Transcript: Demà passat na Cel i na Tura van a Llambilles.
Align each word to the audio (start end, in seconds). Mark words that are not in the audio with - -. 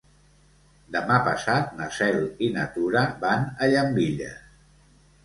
Demà 0.93 1.17
passat 1.27 1.75
na 1.81 1.89
Cel 1.97 2.17
i 2.47 2.49
na 2.55 2.63
Tura 2.79 3.05
van 3.27 3.45
a 3.59 3.69
Llambilles. 3.75 4.41